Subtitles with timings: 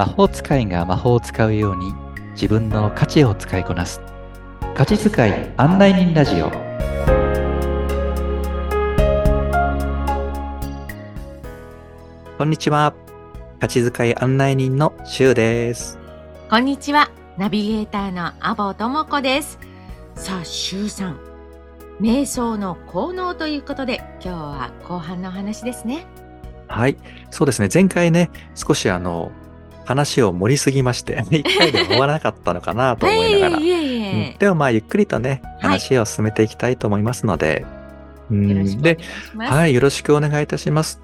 [0.00, 1.92] 魔法使いが魔法を使うように
[2.32, 4.00] 自分の価値を使いこなす。
[4.74, 6.50] 価値使い案内人ラジオ。
[12.38, 12.94] こんにちは。
[13.60, 15.98] 価値使い案内人のしゅうです。
[16.48, 17.10] こんにちは。
[17.36, 19.58] ナビゲーターのアボともこです。
[20.14, 21.20] さあしゅうさん。
[22.00, 26.06] 瞑想の効能ということで今日は後半のお話ですね。
[26.68, 26.96] はい。
[27.30, 27.68] そうですね。
[27.70, 29.30] 前回ね少しあの
[29.90, 34.38] 話を盛りすぎまして一回で終わらなかったのかなと思いながら、いえいえうん。
[34.38, 35.80] でもまあゆっくりとねはい。
[35.80, 37.66] 話を進めていきたいと思いますので、
[38.30, 38.48] うん。
[38.48, 38.98] よろしくお願で。
[39.36, 41.00] はい、よろしくお願いいたします。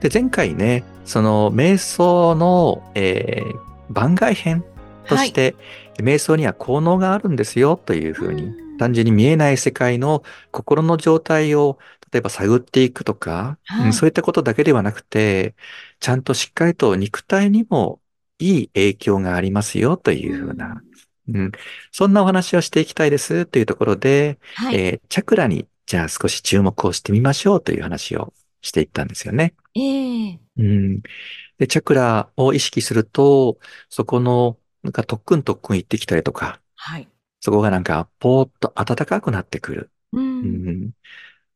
[0.00, 4.64] で、前回ね、その瞑想の、えー番外編
[5.06, 5.54] として、
[5.98, 8.78] 瞑想には効能があるんですよというふうに、うん。
[8.78, 11.78] 単純に見えない世界の心の状態を
[12.12, 13.86] 例えば探っていくとか、はい。
[13.86, 15.54] うんそういったことだけではなくて、
[16.00, 18.00] ちゃんとしっかりと肉体にも
[18.42, 20.82] いい影響がありますよというふうな、
[21.28, 21.52] うん、
[21.90, 29.54] そんなお話をしていきたいですというところで、はい、えーチャクラにじゃあ少し注目をしてみましょうという話をしていったんですよね。
[29.74, 31.02] ええうん。
[31.58, 37.08] で、チャクラを意識すると、そこの、なんか特訓特訓行ってきたりとか、はい。
[37.40, 39.90] そこがなんかポーッと暖かくなってくる。
[40.12, 40.20] う。
[40.20, 40.90] うんん。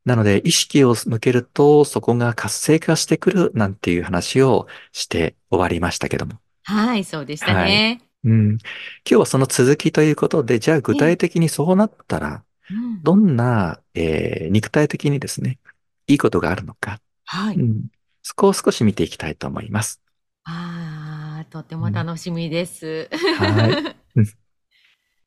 [0.05, 6.35] なので、意識を向けると、そこが活性化してくるなんていう話をして終わりましたけども。
[6.67, 8.01] はい、そうでしたね。
[8.25, 8.51] うん。
[8.51, 8.59] 今
[9.05, 15.61] 日はその続きということで、じゃあ具体的にそうなったら、うんどんな、えー肉体的にですね、
[16.09, 17.57] いいことがあるのか、はい。
[17.57, 17.85] うん、
[18.23, 20.01] そこを少し見ていきたいと思います。
[20.45, 23.09] ああ、とても楽しみです。
[23.13, 23.97] はい。
[24.17, 24.27] うん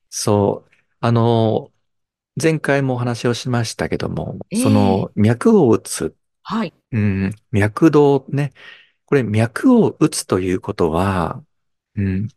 [0.10, 0.72] そう。
[1.00, 1.72] あの、
[2.42, 6.74] 前回もお話をしましたけども、ええその脈を打つ、はい。
[6.92, 8.54] うん、脈動ね。
[9.10, 11.44] これ脈を打つということは、
[11.96, 12.28] うん、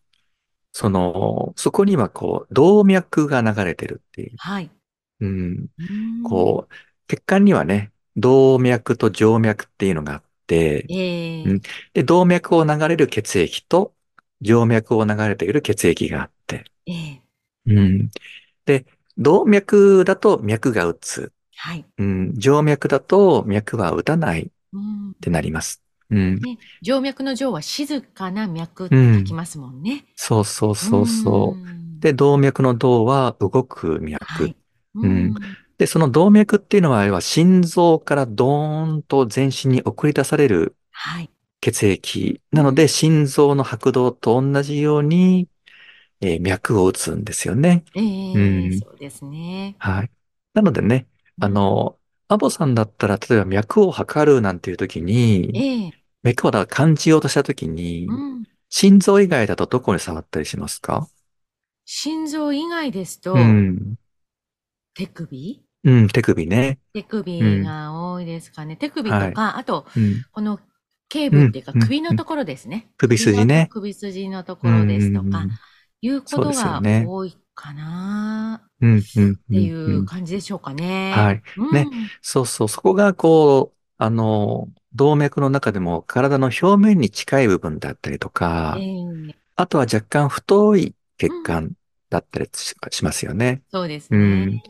[0.73, 4.33] その、そこにはこう、動脈が流れてるっていう。
[4.39, 4.71] はい。
[5.21, 6.75] うん、うんこう、
[7.09, 11.61] 血管にはね、動脈と静脈っていうのがあって、ええうん
[11.93, 13.93] で、動脈を流れる血液と
[14.43, 17.23] 静脈を流れている血液があって、ええ
[17.67, 18.11] うん。
[18.65, 18.87] で、
[19.19, 21.35] 動脈だと脈が打つ。
[21.55, 21.85] はい。
[21.99, 22.35] うん。
[22.41, 25.83] 静脈だと脈は打たないっうんてなります。
[26.13, 26.41] うん。
[26.41, 30.05] ね、静脈の静は静かな脈ってうん書きますもんね。
[30.17, 31.69] そうそうそうそう。
[31.69, 34.25] んで、動脈の動は動く脈。
[34.27, 34.57] はい。
[34.95, 35.35] うん
[35.79, 41.31] で、その動脈っていうのは、あれは心臓からドーンと全身に送り出されるはい。
[41.61, 42.41] 血液。
[42.53, 45.49] なので、心臓の拍動と同じように、
[46.21, 47.85] えー脈を打つんですよね。
[47.95, 48.03] ええ
[48.35, 49.77] うんそうですね。
[49.79, 50.11] はい。
[50.55, 51.09] なのでね、
[51.41, 55.01] あの、アボさんだったら、例えば脈を測るなんていう時
[55.53, 58.43] うん、に、ええ脈をだから感じようとした時に、うん。
[58.69, 61.07] 心臓以外だとどこに触ったりしますか？
[61.85, 63.97] 心臓以外ですと、うん。
[64.95, 65.63] 手首？
[65.85, 66.79] うん、手首ね。
[66.95, 68.77] 手首が多いですかね。
[68.77, 70.25] 手首とか、あと、うん。
[70.31, 70.61] この
[71.09, 72.89] 頸部っていうかうん首のところですね。
[72.97, 75.51] 首筋ね首筋のところですとかうん、
[76.01, 79.03] いうことが多いかなうん、うん。
[79.17, 81.13] うんっていうんう感じでしょうかね。
[81.15, 81.43] はい。
[81.59, 81.87] うんね
[82.23, 91.73] そうそう、そこがこう、あの、動脈の中でも体の表面に近い部分だったりとか、ええあとは若干太い血管
[92.11, 93.63] だったりししますよね。
[93.71, 94.63] そうですね。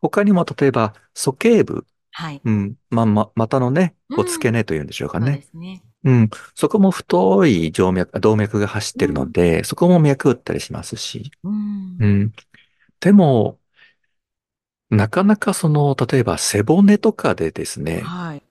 [0.00, 2.40] 他にも例えば、鼠径部、はい。
[2.44, 5.42] うん、まあ、ま、股のね、うんお付け根というんでしょうかねそうで。
[5.42, 5.82] すね。
[6.04, 11.30] うん、そこも太い静脈、動脈が走ってるので、そこも脈打ったりしますし。
[11.44, 12.06] うんう。
[12.06, 12.32] ん。
[13.00, 13.58] でも、
[14.90, 18.42] なかなかその、例えば背骨とかでですね、はい。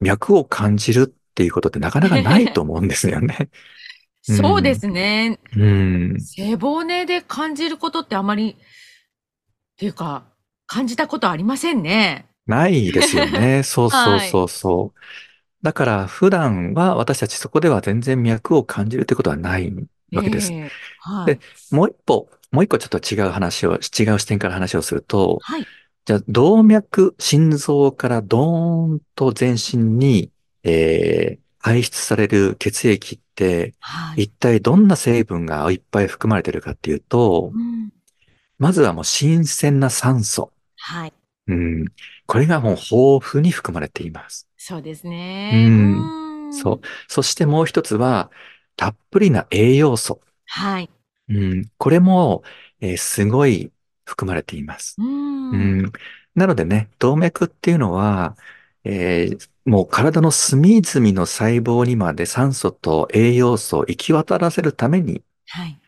[0.00, 3.36] 脈を感じるっていうことってなかなかないと思うんですよね。
[3.40, 3.48] うん
[4.28, 5.38] そうですね。
[5.56, 6.20] うん。
[6.20, 10.24] 背骨で感じることってあまり、っていうか、
[10.66, 12.26] 感じたことありませんね。
[12.46, 13.62] ないですよね。
[13.64, 15.00] そうそうそうそう。
[15.62, 19.72] だから普段は私たちそこでは全然脈を感じるってことはない
[20.12, 20.52] わけです。
[20.52, 21.40] ええはいで。
[21.70, 23.80] もう一歩、もう一個ちょっと違う話を、違う
[24.18, 25.66] 視点から話をすると、はい。
[26.06, 30.30] じゃあ動脈、心臓からドーンと全身に、
[30.62, 34.22] えー排出される血液って、はい。
[34.22, 37.90] 一体どんな成分がいっぱい含まれてるかっていうと、うん
[38.58, 40.52] まずはもう新鮮な酸素。
[40.76, 41.12] はい。
[41.48, 41.84] うん。
[42.26, 44.48] これがもう豊富に含まれています。
[44.56, 45.50] そうですね。
[45.54, 46.80] うんんそう。
[47.08, 48.30] そしてもう一つは、
[48.76, 50.20] たっぷりな栄養素。
[50.46, 50.90] はい。
[51.28, 51.70] うん。
[51.78, 52.44] これも、
[52.80, 53.72] えーすごい
[54.06, 54.96] 含まれています。
[54.98, 55.50] うん。
[55.82, 55.92] うん。
[56.34, 58.36] なのでね、動脈っていうのは、
[58.84, 65.80] えーもう体の隅々の細胞にまで酸素と栄養素を行き渡らせるために、はい。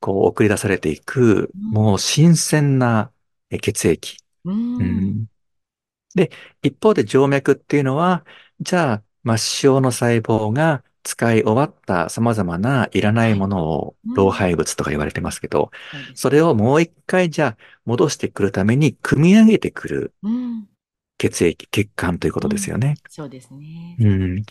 [0.00, 3.12] こう送り出されていく、うんもう新鮮な
[3.50, 4.16] え血液。
[4.44, 4.50] う。
[4.50, 5.26] うんん
[6.14, 6.30] で、
[6.62, 8.24] 一方で静脈っていうのは、
[8.60, 15.70] じゃあ、末梢の細胞が使い終わった様々ないらないものをうん老廃物とか言われてますけど、
[16.14, 20.68] それをもう一回じゃあ戻してくるために組み上げてくるうん。
[21.18, 22.96] 血液、血管ということですよね。
[23.08, 23.96] そうですね。
[23.98, 24.42] うん。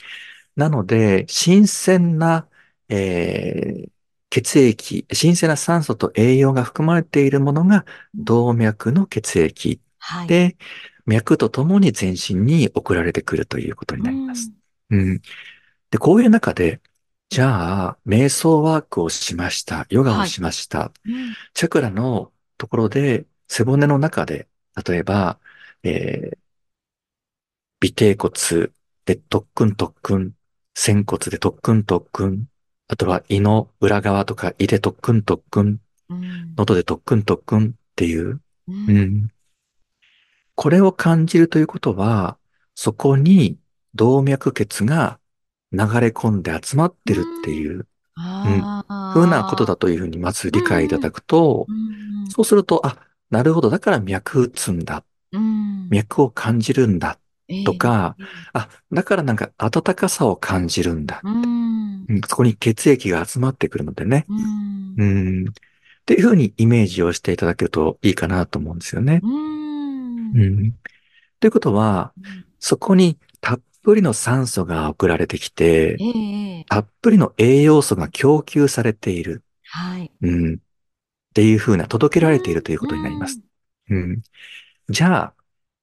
[0.56, 2.48] なので、新鮮な、
[2.90, 3.90] えー
[4.30, 10.28] 血液、新鮮な酸素と栄養が含まれているものが動脈の血液はい。
[10.28, 10.58] で、
[11.06, 14.52] 脈とともに全身に送られてくるということになります。
[14.90, 15.22] うん。
[15.92, 16.82] で、こういう中で、
[17.30, 19.86] じゃあ、瞑想ワークをしました。
[19.90, 20.92] ヨガをしました。
[21.06, 21.14] うん。
[21.14, 24.48] うんチャクラのところで、背骨の中で、
[24.86, 25.40] 例えば、
[25.84, 26.38] えー
[27.84, 28.34] 尾てい骨
[29.06, 30.34] で特訓特訓、
[30.74, 32.48] 仙骨で特訓特訓、
[32.88, 35.80] あとは胃の裏側とか胃で特訓特訓、
[36.10, 36.56] うん。
[36.56, 38.42] 喉で特訓特訓っていう、う。
[38.68, 39.32] うんん。
[40.56, 42.38] これを感じるということは、
[42.74, 43.60] そこに
[43.94, 45.20] 動脈血が
[45.72, 49.12] 流れ込んで集まってるっていうああ。
[49.14, 52.30] 風なことだというふうにまず理解いただくとう、ん。
[52.30, 52.98] そうすると、あ、
[53.30, 55.90] なるほど、だから脈打つんだ、うん。
[55.90, 57.20] 脈を感じるんだ
[57.50, 58.16] ええとか、
[58.54, 61.22] あ、だからなんか温かさを感じるんだ。
[61.24, 61.44] うん。
[62.10, 64.26] うんそこに血液が集まってくるのでね。
[64.30, 65.04] うんう。
[65.44, 65.50] ん。
[65.50, 65.54] っ
[66.06, 69.20] ていうふうにイメージをしていただけるといいかなと思うんですよね。
[69.24, 70.32] うん。
[70.34, 70.74] うん。
[71.40, 72.14] ということは、
[72.60, 73.18] そこに
[73.88, 79.44] ぷりの酸素が送られてきてえ、たっぷりの栄養素が供給されている。
[79.64, 80.12] はい。
[80.22, 80.56] うん。
[80.56, 80.58] っ
[81.34, 83.40] ていうふうな届けられているということになります。
[83.90, 84.22] うん。
[84.90, 85.34] じゃあ、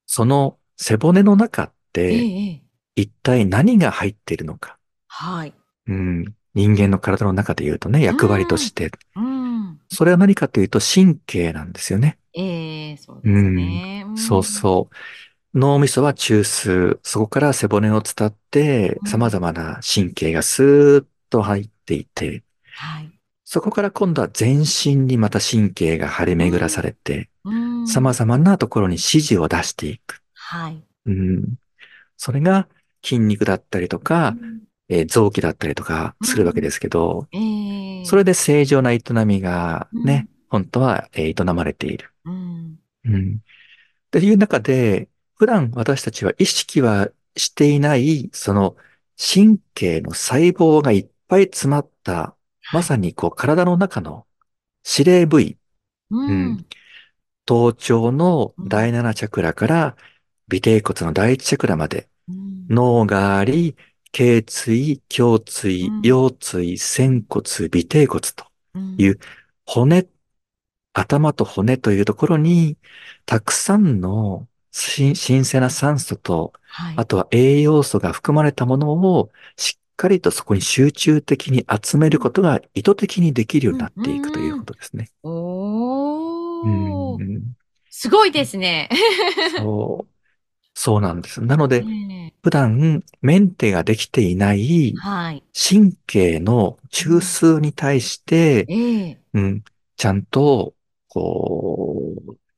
[0.05, 2.63] その背骨の中っええてええ
[2.97, 4.77] 一体何が入っているのか。
[5.09, 5.55] はい。
[5.87, 6.25] うん。
[6.53, 8.91] 人間の体の中で言うとね、役割として。
[9.17, 9.81] うん。
[9.89, 12.19] それは何かというと神経なんですよね。
[12.35, 14.07] ええそうですね。
[14.17, 14.95] そうそう。
[15.55, 16.99] 脳みそは中枢。
[17.03, 22.43] そこから背骨を伝ってうん様々な神経がスーッと入っていて、
[22.75, 23.11] はい。
[23.45, 27.87] そこから今度は全身にまた神経が張り巡らされて、うん。
[27.87, 30.21] 様々なところに指示を出していく。
[30.35, 30.83] はい。
[31.07, 31.55] うん。
[32.17, 32.69] それが
[33.05, 34.35] 筋肉だったりとか、
[34.89, 42.11] えー臓器だったりとかするわけですけど、ええそれで正常な営みがね、本当はえー営まれている。
[42.25, 42.79] うん。
[43.05, 43.37] うん。
[43.37, 43.39] っ
[44.11, 48.77] ていう中で、普段私たちは意識はしていない、その
[49.19, 52.37] 神経の細胞がいっぱい詰まった、
[52.73, 54.27] まさにこう体の中の
[54.99, 55.59] 指令部位、
[56.11, 56.45] ううん。
[56.53, 56.67] ん。
[57.47, 59.97] 頭頂の第7チャクラから
[60.53, 62.67] 尾てい骨の第1チャクラまで、うん。
[62.69, 63.77] 脳があり、
[64.13, 68.97] 頸椎、胸椎うん、腰椎、仙骨、尾てい骨とうん。
[68.99, 69.19] いう
[69.67, 70.07] 骨、
[70.93, 72.79] 頭と骨というところに、
[73.27, 76.95] たくさんの新新鮮な酸素と、はい。
[76.97, 85.11] あとは栄養素が含まれたものをしっかりとそこに集中的に集めることが意図的にできるようになっていくということですね。
[85.23, 87.41] おうんー。
[87.89, 88.91] すごいですね。
[89.59, 90.15] そう。
[90.75, 91.41] そうなんです。
[91.41, 94.93] なので、え普段メンテができていない。
[95.55, 99.65] 神経の中枢に対して、ええうん、
[99.97, 100.75] ちゃんと、
[101.09, 101.84] こう、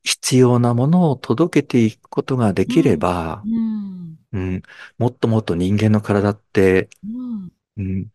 [0.07, 4.17] 必要なものを届けていくことができればう、ん。
[4.31, 4.63] うん、
[4.97, 7.51] もっともっと人間の体って、うん。
[7.75, 8.07] うん、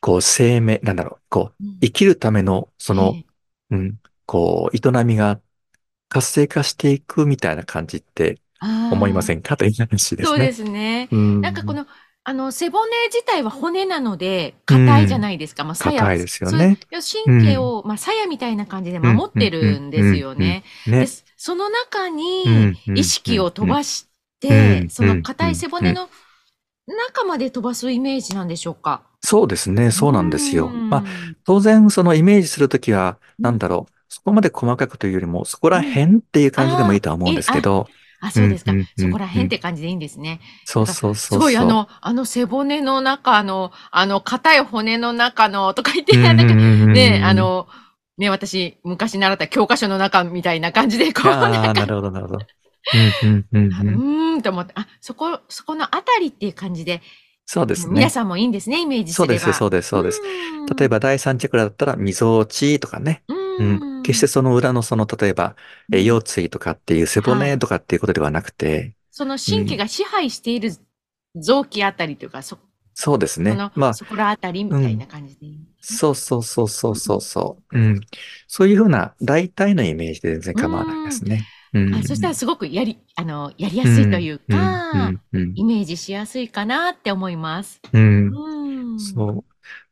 [0.00, 3.24] こう生命、なんだろう、こう、うん生きるための、そのえ、え
[3.70, 5.40] うん、こう、営みが
[6.08, 10.36] 活性化していくみたいな感じって思いませんんかという話ですね。
[10.36, 11.08] そうですね。
[11.12, 11.40] うん。
[11.42, 11.86] なんかこの、
[12.28, 15.62] あの、背骨自体は骨なので、硬いじゃないですか。
[15.62, 15.96] まあ、鞘。
[15.96, 16.76] 硬いですよね。
[16.90, 20.64] 神経を、まあ、鞘みたいな感じで守ってるんですよね。
[21.36, 22.98] その中うんにうん。
[22.98, 24.08] 意識を飛ばし
[24.42, 25.18] うんて、そうん。
[25.18, 26.08] の硬い背骨の
[26.88, 29.02] 中まで飛ばすイメージなんでしょうか？
[29.22, 29.92] そうですね。
[29.92, 30.66] そうなんですよ。
[30.66, 30.90] うん。
[30.90, 31.04] まあ、
[31.44, 37.86] 当然、そのイメージするときは、なんだろう、そこまで細かくというよりも、そこら辺っていう感じでもいいとは思うんですけど、
[38.26, 38.88] あ、そうですかうんうん。
[38.98, 40.40] うんそこら辺って感じでいいんですね。
[40.64, 41.38] そうそうそう。
[41.38, 47.66] すごい、あの、あの背骨の中の、あの、硬い骨の中の、とか言って、うん、なんか、ねね、あ、の、
[48.18, 52.46] ね、私、昔習った教科書の中みたいな感じで、こう、ああ、なんか、なるほど、なるほど。
[53.22, 57.02] うんうんうんあううん、ーんと思って、あ、そこ、そこのあたりっていう感じで、
[57.44, 57.94] そうですね。
[57.94, 59.38] 皆さんもいいんですね、イメージすれば。
[59.38, 60.34] そうです、そうです、そうで
[60.66, 60.74] す。
[60.76, 63.22] 例えば、第三チャクラだったら、みぞおちとかね。
[63.28, 64.02] う、うんん。
[64.02, 65.56] 決してその裏のその、例えば、
[65.92, 70.70] えー腰椎とかっていう背骨とかっていうことではなくて、その神経が支配している
[71.36, 72.58] 臓器あたりというか、そ、
[72.94, 73.52] そうですね。
[73.74, 75.98] まあ、そこらあたりみたいな感じでいいんですね。
[75.98, 77.78] そうそうそうそうそうそう。
[77.78, 78.00] うん。
[78.48, 81.46] そういうふうな大体のイメージで全然構わないですね。
[81.74, 81.94] うん。
[81.94, 87.80] あそしたらすごくやり、あの、やりやすいというか、うんうんイメージしやすいかなって思います。
[87.92, 88.34] うん。
[88.34, 88.98] うん。
[88.98, 89.44] そう。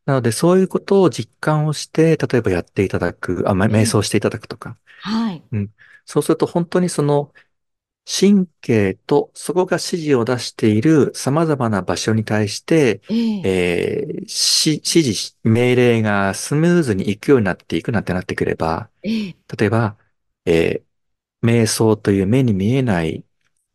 [0.05, 4.77] なので、そういうことを実感をして、例えばやっていただく、あ、ま瞑想していただくとか。
[4.99, 5.43] はい。
[6.05, 7.33] そうすると本当にその
[8.05, 19.97] 神経とそこが指示を出している様々な場所に対して、えええーし指示、命令がスムーズに行くようになっていくなんてなってくれば、ええ例えば、
[20.45, 20.85] えー
[21.43, 23.25] 瞑想という目に見えない、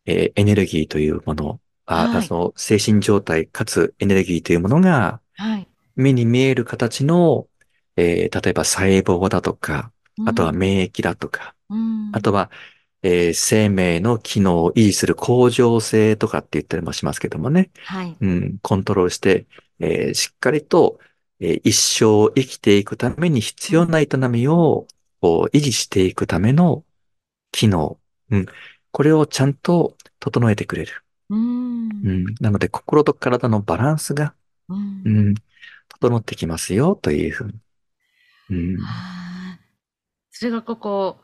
[0.07, 5.70] えーエネルギーというもの、あ、はいその精神状態かつエネルギーというものがはい。
[6.01, 7.49] 目に見える形の、
[7.97, 9.93] えー例えば細胞だとか、
[10.27, 12.51] あとは免疫だとか、うん、あとは、
[13.03, 17.71] えー生命の機能を維持する恒常性とかって言ったりもしますけどもね。
[17.85, 18.17] はい。
[18.21, 19.47] うん、コントロールして、
[19.79, 20.99] えーしっかりと、
[21.41, 24.87] えー一生生きていくために必要な営みを、
[25.21, 26.85] こう維持していくための
[27.53, 27.99] 機能。
[28.31, 28.47] うん、
[28.93, 30.93] これをちゃんと整えてくれる。
[31.29, 31.89] うん。
[31.91, 34.35] うん、なので、心と体のバランスが、
[34.69, 35.35] うんうん、
[35.91, 37.55] 整ってきますよ、というふうに。
[38.51, 39.59] うん、はあ
[40.31, 41.19] それがここ、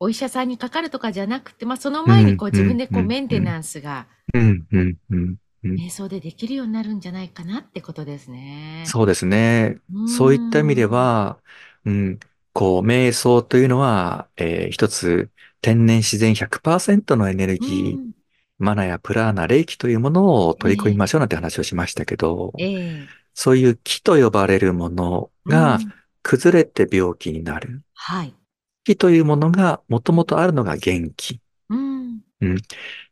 [0.00, 5.18] お医者さんにかかるとかじゃなくて、まあ、その前にこううん自分でこううんメンテナンスがうん、うん、うん。
[5.64, 8.84] うん瞑想でできるようになるんじゃないかなってことですね。
[8.86, 9.78] そうですね。
[10.16, 11.38] そういった意味では、
[11.84, 12.20] うん、
[12.52, 15.30] こう、瞑想というのは、えー一つ、
[15.60, 18.12] 天然自然100%のエネルうん、ギー、うん
[18.60, 23.08] マナやプラーナ、霊気というものを取り込みましょうなんて話をしましたけど、ええ
[23.40, 25.92] そういう気と呼ばれるものがうん
[26.24, 27.82] 崩れて病気になる。
[27.94, 28.34] はい。
[28.84, 31.40] 気というものがもともとあるのが元気。
[31.70, 32.16] うん。
[32.16, 32.56] っ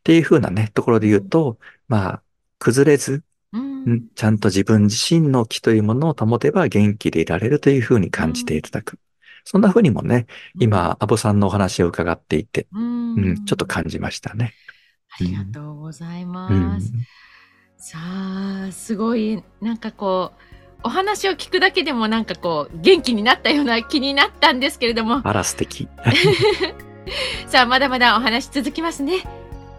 [0.03, 1.57] ていうふうなね、ところで言うと、
[1.87, 2.23] まあ、
[2.59, 8.99] 崩れず、うんうんちゃんと自分自身の気というものを保てば元気でいられるというふうに感じていただく。
[9.45, 10.27] そんなふうにもね、
[10.59, 14.53] 今、アボさんのお話を伺っていて、うん、うん、ちょっと感じましたね。
[15.09, 16.91] ありがとうございまうんす。
[17.77, 20.41] さあ、すごい、なんかこう、
[20.83, 25.87] お話を聞くだけでもなんかこう、元気になったような気になったんですけれども、 あら、素敵。
[27.47, 29.23] さあ、まだまだお話続きますね。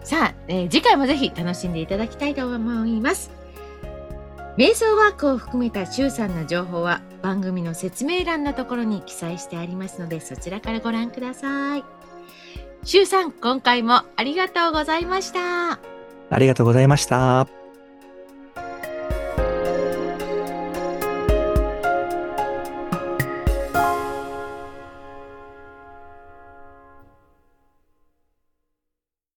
[0.03, 3.31] さあ、えー次回もぜひ楽しんでいただきたいと思います。
[4.57, 11.83] 瞑想ワークを含めた周さんの情報は番組の説明欄のところに記載してありますので、そちらからご覧ください。
[12.83, 15.79] 周さん、今回もありがとうございました。
[16.29, 17.58] ありがとうございました。